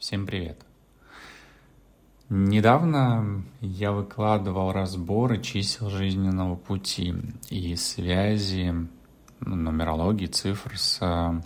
Всем 0.00 0.24
привет! 0.24 0.58
Недавно 2.30 3.44
я 3.60 3.92
выкладывал 3.92 4.72
разборы 4.72 5.42
чисел 5.42 5.90
жизненного 5.90 6.56
пути 6.56 7.14
и 7.50 7.76
связи 7.76 8.74
ну, 9.40 9.56
нумерологии, 9.56 10.24
цифр 10.24 10.78
с 10.78 11.00
э, 11.02 11.42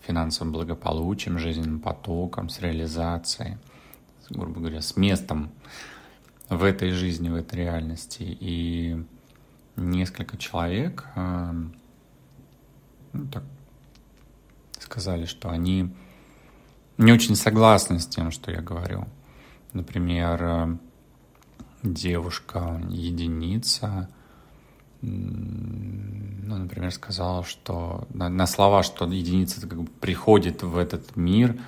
финансовым 0.00 0.54
благополучием, 0.54 1.38
жизненным 1.38 1.80
потоком, 1.80 2.48
с 2.48 2.60
реализацией, 2.60 3.58
грубо 4.30 4.60
говоря, 4.60 4.80
с 4.80 4.96
местом 4.96 5.50
в 6.48 6.64
этой 6.64 6.92
жизни, 6.92 7.28
в 7.28 7.34
этой 7.34 7.56
реальности. 7.56 8.22
И 8.40 9.04
несколько 9.76 10.38
человек 10.38 11.06
э, 11.14 11.52
ну, 13.12 13.26
так, 13.30 13.44
сказали, 14.78 15.26
что 15.26 15.50
они 15.50 15.90
не 17.00 17.12
очень 17.12 17.34
согласны 17.34 17.98
с 17.98 18.06
тем, 18.06 18.30
что 18.30 18.50
я 18.50 18.60
говорю. 18.60 19.06
Например, 19.72 20.42
э, 20.42 20.76
девушка 21.82 22.80
единица, 22.88 24.08
ну, 25.00 26.56
например, 26.56 26.92
сказала, 26.92 27.42
что 27.42 28.06
на, 28.12 28.28
на 28.28 28.46
слова, 28.46 28.82
что 28.82 29.06
единица 29.06 29.66
как 29.66 29.82
бы 29.82 29.90
приходит 30.00 30.62
в 30.62 30.76
этот 30.76 31.16
мир, 31.16 31.58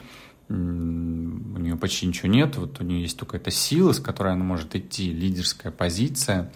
у 0.51 0.53
нее 0.53 1.77
почти 1.77 2.07
ничего 2.07 2.29
нет, 2.29 2.57
вот 2.57 2.81
у 2.81 2.85
нее 2.85 3.01
есть 3.01 3.19
только 3.19 3.39
эта 3.39 3.51
сила, 3.51 3.93
с 3.93 4.01
которой 4.01 4.35
она 4.35 4.45
может 4.45 4.77
идти, 4.77 5.11
лидерская 5.11 5.73
позиция, 5.73 6.53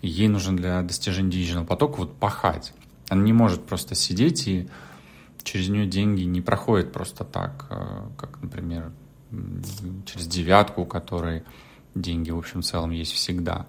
ей 0.00 0.26
нужно 0.26 0.56
для 0.56 0.82
достижения 0.82 1.30
денежного 1.30 1.66
потока 1.66 1.98
вот 1.98 2.16
пахать. 2.16 2.72
Она 3.08 3.22
не 3.22 3.32
может 3.32 3.64
просто 3.64 3.94
сидеть 3.94 4.48
и 4.48 4.68
через 5.44 5.68
нее 5.68 5.86
деньги 5.86 6.22
не 6.22 6.40
проходят 6.40 6.92
просто 6.92 7.24
так, 7.24 7.66
э, 7.70 8.08
как, 8.16 8.40
например, 8.42 8.92
через 10.06 10.26
девятку, 10.26 10.82
у 10.82 10.86
которой 10.86 11.42
деньги, 11.94 12.30
в 12.30 12.38
общем, 12.38 12.62
в 12.62 12.64
целом 12.64 12.90
есть 12.90 13.12
всегда. 13.12 13.66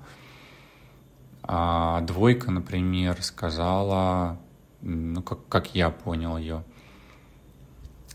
А 1.41 2.01
двойка, 2.01 2.51
например, 2.51 3.21
сказала, 3.21 4.39
ну, 4.81 5.21
как, 5.21 5.47
как 5.47 5.75
я 5.75 5.89
понял 5.89 6.37
ее 6.37 6.63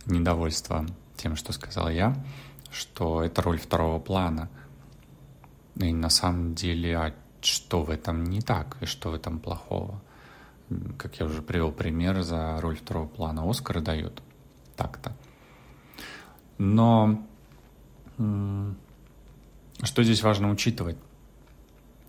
недовольство 0.06 0.87
тем, 1.17 1.37
что 1.37 1.53
сказал 1.53 1.91
я, 1.91 2.17
что 2.70 3.22
это 3.22 3.43
роль 3.43 3.59
второго 3.59 3.98
плана. 3.98 4.48
И 5.77 5.93
на 5.93 6.11
самом 6.11 6.55
деле, 6.55 6.97
а 6.97 7.15
что 7.41 7.83
в 7.83 7.91
этом 7.91 8.25
не 8.25 8.41
так 8.41 8.77
и 8.81 8.87
что 8.87 9.11
в 9.11 9.15
этом 9.15 9.39
плохого? 9.39 10.00
Как 10.97 11.19
я 11.21 11.27
уже 11.27 11.43
привел 11.43 11.73
пример, 11.73 12.23
за 12.23 12.61
роль 12.61 12.77
второго 12.77 13.07
плана 13.07 13.49
Оскара 13.49 13.81
дают. 13.81 14.23
Так-то. 14.77 15.17
Но 16.59 17.25
что 18.17 20.03
здесь 20.03 20.23
важно 20.23 20.51
учитывать? 20.51 20.99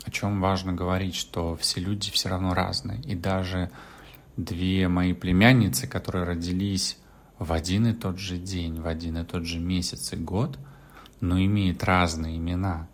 О 0.03 0.11
чем 0.11 0.41
важно 0.41 0.73
говорить, 0.73 1.15
что 1.15 1.55
все 1.57 1.79
люди 1.79 2.11
все 2.11 2.29
равно 2.29 2.53
разные. 2.53 3.01
И 3.01 3.15
даже 3.15 3.69
две 4.37 4.87
мои 4.87 5.13
племянницы, 5.13 5.87
которые 5.87 6.25
родились 6.25 6.97
в 7.37 7.53
один 7.53 7.87
и 7.87 7.93
тот 7.93 8.17
же 8.17 8.37
день, 8.37 8.81
в 8.81 8.87
один 8.87 9.17
и 9.17 9.25
тот 9.25 9.45
же 9.45 9.59
месяц 9.59 10.13
и 10.13 10.15
год, 10.15 10.57
но 11.21 11.39
имеют 11.39 11.83
разные 11.83 12.37
имена, 12.37 12.87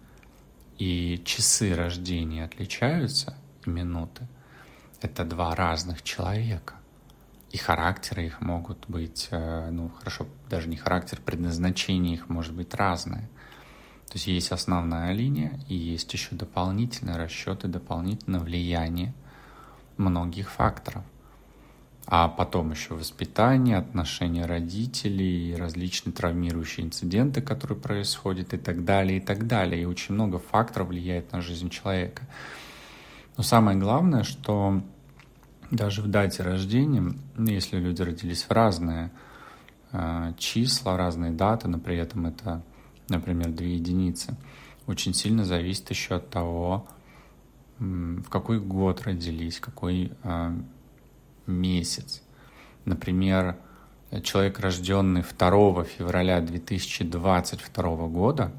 и 0.77 1.21
часы 1.25 1.73
рождения 1.73 2.43
отличаются, 2.43 3.37
минуты, 3.65 4.27
это 5.01 5.23
два 5.23 5.55
разных 5.55 6.03
человека. 6.03 6.75
И 7.51 7.57
характеры 7.57 8.25
их 8.25 8.41
могут 8.41 8.85
быть, 8.87 9.29
э, 9.31 9.69
ну 9.71 9.89
хорошо, 9.89 10.27
даже 10.49 10.67
не 10.67 10.75
характер, 10.75 11.19
предназначение 11.23 12.15
их 12.15 12.27
может 12.27 12.53
быть 12.53 12.73
разное. 12.73 13.29
То 14.07 14.13
есть 14.15 14.27
есть 14.27 14.51
основная 14.51 15.13
линия 15.13 15.59
и 15.67 15.75
есть 15.75 16.13
еще 16.13 16.35
дополнительные 16.35 17.17
расчеты, 17.17 17.67
дополнительное 17.67 18.39
влияние 18.39 19.13
многих 19.97 20.51
факторов. 20.51 21.03
А 22.07 22.27
потом 22.27 22.71
еще 22.71 22.93
воспитание, 22.93 23.77
отношения 23.77 24.45
родителей, 24.45 25.55
различные 25.55 26.13
травмирующие 26.13 26.85
инциденты, 26.85 27.41
которые 27.41 27.79
происходят 27.79 28.53
и 28.53 28.57
так 28.57 28.85
далее, 28.85 29.17
и 29.17 29.21
так 29.21 29.47
далее. 29.47 29.81
И 29.81 29.85
очень 29.85 30.13
много 30.13 30.37
факторов 30.37 30.89
влияет 30.89 31.31
на 31.31 31.41
жизнь 31.41 31.69
человека. 31.69 32.27
Но 33.37 33.43
самое 33.43 33.77
главное, 33.77 34.23
что 34.23 34.83
даже 35.71 36.01
в 36.01 36.07
дате 36.07 36.43
рождения, 36.43 37.13
если 37.37 37.79
люди 37.79 38.01
родились 38.01 38.43
в 38.43 38.51
разные 38.51 39.11
э, 39.91 40.33
числа, 40.37 40.97
разные 40.97 41.31
даты, 41.31 41.67
но 41.67 41.79
при 41.79 41.97
этом 41.97 42.27
это, 42.27 42.63
например, 43.09 43.51
две 43.51 43.75
единицы, 43.75 44.35
очень 44.87 45.13
сильно 45.13 45.43
зависит 45.43 45.89
еще 45.89 46.15
от 46.15 46.29
того, 46.29 46.87
в 47.79 48.29
какой 48.29 48.59
год 48.59 49.01
родились, 49.01 49.59
какой 49.59 50.11
э, 50.23 50.57
месяц. 51.47 52.21
Например, 52.85 53.57
человек, 54.23 54.59
рожденный 54.59 55.23
2 55.23 55.83
февраля 55.83 56.39
2022 56.39 58.07
года, 58.07 58.53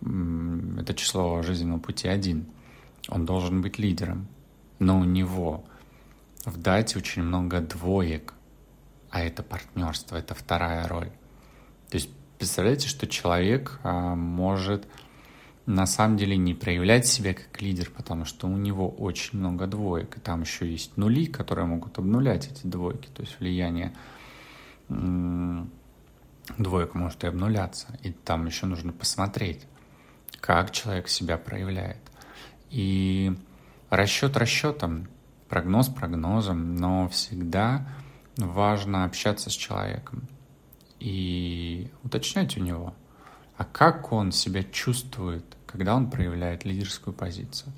это 0.00 0.94
число 0.94 1.42
жизненного 1.42 1.80
пути 1.80 2.06
один, 2.06 2.46
он 3.08 3.24
должен 3.24 3.62
быть 3.62 3.78
лидером– 3.78 4.28
но 4.78 4.98
у 4.98 5.04
него 5.04 5.64
в 6.44 6.56
дате 6.58 6.98
очень 6.98 7.22
много 7.22 7.60
двоек, 7.60 8.34
а 9.10 9.20
это 9.20 9.42
партнерство, 9.42 10.16
это 10.16 10.34
вторая 10.34 10.86
роль. 10.88 11.10
То 11.90 11.96
есть 11.96 12.10
представляете, 12.38 12.88
что 12.88 13.06
человек 13.06 13.80
а, 13.82 14.14
может 14.14 14.86
на 15.66 15.86
самом 15.86 16.16
деле 16.16 16.36
не 16.36 16.54
проявлять 16.54 17.06
себя 17.06 17.34
как 17.34 17.60
лидер, 17.60 17.90
потому 17.90 18.24
что 18.24 18.46
у 18.46 18.56
него 18.56 18.88
очень 18.88 19.38
много 19.38 19.66
двоек, 19.66 20.16
и 20.16 20.20
там 20.20 20.40
еще 20.40 20.70
есть 20.70 20.96
нули, 20.96 21.26
которые 21.26 21.66
могут 21.66 21.98
обнулять 21.98 22.50
эти 22.50 22.66
двойки, 22.66 23.08
то 23.08 23.22
есть 23.22 23.38
влияние 23.38 23.92
двоек 26.56 26.94
может 26.94 27.22
и 27.24 27.26
обнуляться, 27.26 27.88
и 28.02 28.10
там 28.12 28.46
еще 28.46 28.64
нужно 28.64 28.92
посмотреть, 28.92 29.66
как 30.40 30.70
человек 30.70 31.08
себя 31.08 31.36
проявляет. 31.36 32.00
И 32.70 33.36
Расчет 33.90 34.36
расчетом, 34.36 35.08
прогноз 35.48 35.88
прогнозом, 35.88 36.76
но 36.76 37.08
всегда 37.08 37.86
важно 38.36 39.04
общаться 39.04 39.50
с 39.50 39.54
человеком 39.54 40.28
и 41.00 41.90
уточнять 42.02 42.56
у 42.56 42.60
него, 42.60 42.94
а 43.56 43.64
как 43.64 44.12
он 44.12 44.32
себя 44.32 44.62
чувствует, 44.62 45.44
когда 45.66 45.94
он 45.94 46.10
проявляет 46.10 46.64
лидерскую 46.64 47.14
позицию. 47.14 47.72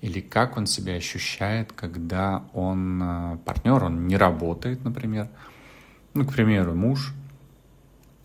Или 0.00 0.20
как 0.20 0.56
он 0.56 0.66
себя 0.66 0.94
ощущает, 0.94 1.72
когда 1.72 2.44
он 2.54 3.02
э, 3.02 3.38
партнер, 3.44 3.84
он 3.84 4.06
не 4.06 4.16
работает, 4.16 4.82
например. 4.82 5.28
Ну, 6.14 6.24
к 6.24 6.32
примеру, 6.32 6.74
муж 6.74 7.12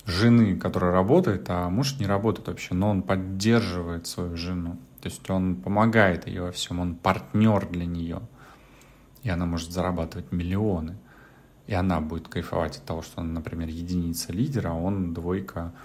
жены, 0.06 0.56
которая 0.56 0.94
работает, 0.94 1.46
а 1.50 1.70
муж 1.70 1.98
не 2.00 2.06
работает 2.06 2.48
вообще, 2.48 2.74
но 2.74 2.90
он 2.90 3.02
поддерживает 3.02 4.08
свою 4.08 4.38
жену. 4.38 4.78
То 5.06 5.10
есть 5.10 5.30
он 5.30 5.58
помогает 5.58 6.26
ее 6.26 6.42
во 6.42 6.52
всем, 6.52 6.80
он 6.80 6.96
партнер 6.96 7.70
для 7.70 7.86
нее. 7.86 8.22
И 9.22 9.30
она 9.30 9.46
может 9.46 9.72
зарабатывать 9.72 10.32
миллионы. 10.32 10.98
И 11.68 11.76
она 11.76 12.02
будет 12.02 12.28
кайфовать 12.28 12.78
от 12.78 12.86
того, 12.86 13.04
что 13.04 13.22
он, 13.22 13.32
например, 13.32 13.68
единица 13.68 14.34
лидера, 14.34 14.70
а 14.70 14.74
он 14.74 15.14
двойка 15.14 15.76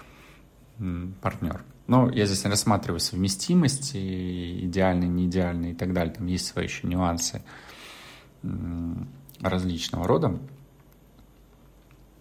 партнер. 1.21 1.63
Но 1.85 2.09
я 2.09 2.25
здесь 2.25 2.43
рассматриваю 2.45 2.99
совместимости, 2.99 4.65
идеальные, 4.65 5.09
неидеальные 5.09 5.73
и 5.73 5.75
так 5.75 5.93
далее. 5.93 6.15
Там 6.15 6.25
есть 6.25 6.47
свои 6.47 6.65
еще 6.65 6.87
нюансы 6.87 7.43
различного 9.39 10.07
рода. 10.07 10.39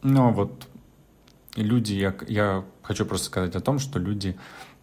Но 0.02 0.34
вот 0.34 0.68
люди, 1.56 1.94
я, 1.94 2.14
я 2.28 2.62
хочу 2.82 3.06
просто 3.06 3.28
сказать 3.28 3.56
о 3.56 3.60
том, 3.60 3.78
что 3.78 3.98
люди 3.98 4.36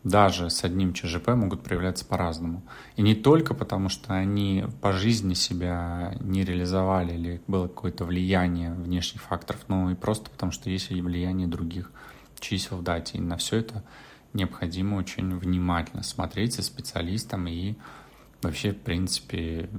даже 0.04 0.50
с 0.50 0.64
одним 0.64 0.94
ЧЖП 0.94 1.30
могут 1.30 1.64
проявляться 1.64 2.06
по-разному. 2.06 2.64
И 2.96 3.02
не 3.02 3.16
только 3.16 3.54
потому, 3.54 3.90
что 3.90 4.14
они 4.14 4.66
по 4.82 4.94
жизни 4.94 5.34
себя 5.34 6.16
не 6.20 6.44
реализовали 6.44 7.14
или 7.14 7.42
было 7.48 7.68
какое-то 7.68 8.06
влияние 8.06 8.74
внешних 8.74 9.22
факторов, 9.22 9.66
но 9.68 9.92
и 9.92 9.96
просто 9.96 10.30
потому, 10.30 10.52
что 10.52 10.70
есть 10.70 10.90
влияние 10.90 11.48
других 11.48 11.92
чисел 12.40 12.78
в 12.78 12.84
дате. 12.84 13.18
И 13.18 13.22
на 13.22 13.38
все 13.38 13.58
это 13.58 13.84
необходимо 14.34 14.96
очень 14.96 15.38
внимательно 15.38 16.04
смотреть 16.04 16.54
со 16.54 16.64
специалистом 16.64 17.48
и 17.48 17.76
вообще, 18.42 18.72
в 18.72 18.80
принципе, 18.80 19.70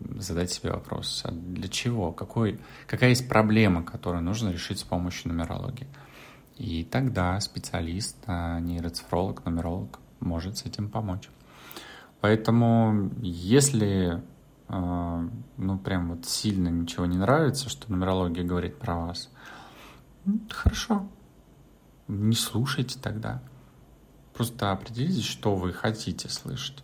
задать 0.00 0.52
себе 0.52 0.72
вопрос, 0.72 1.22
а 1.24 1.30
для 1.30 1.68
чего, 1.68 2.12
какой, 2.12 2.58
какая 2.86 3.10
есть 3.10 3.28
проблема, 3.28 3.82
которую 3.82 4.22
нужно 4.22 4.50
решить 4.50 4.80
с 4.80 4.82
помощью 4.82 5.32
нумерологии. 5.32 5.86
И 6.56 6.84
тогда 6.84 7.40
специалист, 7.40 8.16
а 8.26 8.60
нейроцифролог, 8.60 9.44
нумеролог 9.44 9.98
может 10.20 10.58
с 10.58 10.64
этим 10.64 10.88
помочь. 10.88 11.28
Поэтому, 12.20 13.10
если 13.20 14.22
э, 14.68 15.28
ну 15.56 15.78
прям 15.78 16.10
вот 16.10 16.26
сильно 16.26 16.68
ничего 16.68 17.06
не 17.06 17.18
нравится, 17.18 17.68
что 17.68 17.90
нумерология 17.90 18.44
говорит 18.44 18.78
про 18.78 18.96
вас, 18.96 19.30
ну, 20.24 20.40
хорошо, 20.48 21.06
не 22.08 22.34
слушайте 22.34 22.98
тогда. 23.00 23.42
Просто 24.32 24.72
определитесь, 24.72 25.24
что 25.24 25.54
вы 25.54 25.72
хотите 25.72 26.28
слышать. 26.28 26.82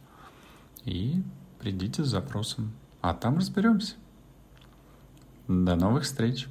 И 0.85 1.23
придите 1.59 2.05
с 2.05 2.09
запросом. 2.09 2.73
А 3.01 3.15
там 3.15 3.39
разберемся. 3.39 3.95
До 5.49 5.75
новых 5.75 6.05
встреч! 6.05 6.49